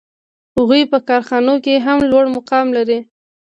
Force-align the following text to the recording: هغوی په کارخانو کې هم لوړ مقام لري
هغوی 0.57 0.81
په 0.91 0.97
کارخانو 1.09 1.55
کې 1.65 1.83
هم 1.85 1.97
لوړ 2.11 2.25
مقام 2.35 2.67
لري 2.77 2.99